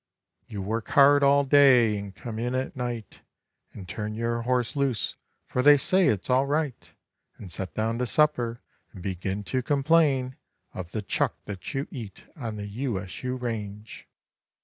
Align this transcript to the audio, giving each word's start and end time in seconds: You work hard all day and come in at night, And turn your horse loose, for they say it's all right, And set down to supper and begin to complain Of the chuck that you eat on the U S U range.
You 0.47 0.63
work 0.63 0.87
hard 0.87 1.21
all 1.21 1.43
day 1.43 1.95
and 1.95 2.15
come 2.15 2.39
in 2.39 2.55
at 2.55 2.75
night, 2.75 3.21
And 3.71 3.87
turn 3.87 4.15
your 4.15 4.41
horse 4.41 4.75
loose, 4.75 5.13
for 5.45 5.61
they 5.61 5.77
say 5.77 6.07
it's 6.07 6.27
all 6.27 6.47
right, 6.47 6.91
And 7.37 7.51
set 7.51 7.75
down 7.75 7.99
to 7.99 8.07
supper 8.07 8.61
and 8.93 9.03
begin 9.03 9.43
to 9.43 9.61
complain 9.61 10.37
Of 10.73 10.89
the 10.93 11.03
chuck 11.03 11.35
that 11.45 11.75
you 11.75 11.87
eat 11.91 12.25
on 12.35 12.55
the 12.55 12.67
U 12.67 12.99
S 12.99 13.21
U 13.23 13.35
range. 13.35 14.07